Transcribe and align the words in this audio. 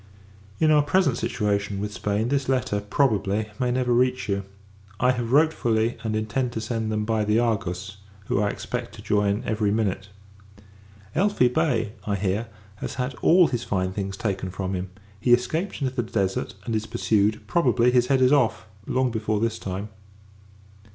In 0.59 0.71
our 0.71 0.81
present 0.81 1.17
situation 1.19 1.79
with 1.79 1.93
Spain, 1.93 2.29
this 2.29 2.49
letter, 2.49 2.79
probably, 2.81 3.51
may 3.59 3.69
never 3.69 3.93
reach 3.93 4.27
you. 4.27 4.45
I 4.99 5.11
have 5.11 5.31
wrote 5.31 5.53
fully; 5.53 5.95
and 6.03 6.15
intend 6.15 6.53
to 6.53 6.59
send 6.59 6.91
them 6.91 7.05
by 7.05 7.23
the 7.23 7.37
Argus, 7.37 7.97
who 8.25 8.41
I 8.41 8.49
expect 8.49 8.95
to 8.95 9.03
join 9.03 9.43
every 9.45 9.69
minute. 9.69 10.09
Elphi 11.15 11.49
Bey, 11.53 11.91
I 12.07 12.15
hear, 12.15 12.47
has 12.77 12.95
had 12.95 13.13
all 13.21 13.49
his 13.49 13.63
fine 13.63 13.91
things 13.91 14.17
taken 14.17 14.49
from 14.49 14.73
him. 14.73 14.89
He 15.19 15.33
escaped 15.33 15.79
into 15.83 15.93
the 15.93 16.01
Desert, 16.01 16.55
and 16.65 16.75
is 16.75 16.87
pursued; 16.87 17.45
probably, 17.45 17.91
his 17.91 18.07
head 18.07 18.21
is 18.21 18.31
off, 18.31 18.65
long 18.87 19.11
before 19.11 19.39
this 19.39 19.59
time. 19.59 19.89